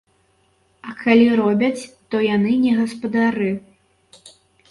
А 0.91 0.93
калі 1.01 1.25
робяць, 1.41 1.83
то 2.15 2.21
яны 2.35 2.51
не 2.63 2.71
гаспадары. 2.79 3.51